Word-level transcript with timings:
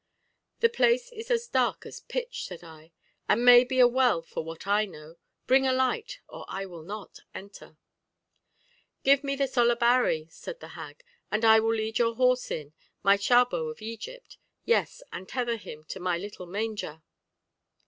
"The 0.61 0.69
place 0.69 1.11
is 1.11 1.29
as 1.29 1.45
dark 1.47 1.85
as 1.85 1.99
pitch," 1.99 2.45
said 2.47 2.63
I, 2.63 2.91
"and 3.29 3.45
may 3.45 3.63
be 3.63 3.79
a 3.79 3.87
well 3.87 4.23
for 4.23 4.43
what 4.43 4.65
I 4.65 4.85
know; 4.85 5.17
bring 5.45 5.67
a 5.67 5.71
light, 5.71 6.21
or 6.27 6.43
I 6.49 6.65
will 6.65 6.81
not 6.81 7.19
enter." 7.35 7.77
"Give 9.03 9.23
me 9.23 9.35
the 9.35 9.47
solabarri," 9.47 10.27
said 10.31 10.59
the 10.59 10.69
hag, 10.69 11.03
"and 11.31 11.45
I 11.45 11.59
will 11.59 11.75
lead 11.75 11.99
your 11.99 12.15
horse 12.15 12.49
in, 12.49 12.73
my 13.03 13.15
chabó 13.15 13.69
of 13.69 13.83
Egypt 13.83 14.39
yes, 14.65 15.03
and 15.13 15.29
tether 15.29 15.57
him 15.57 15.83
to 15.89 15.99
my 15.99 16.17
little 16.17 16.47
manger." 16.47 17.03